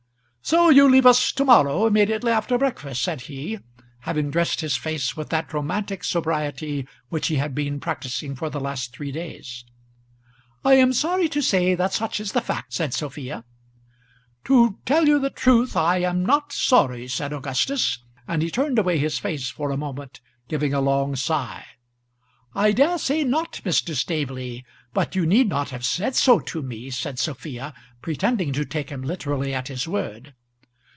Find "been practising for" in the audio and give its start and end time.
7.55-8.49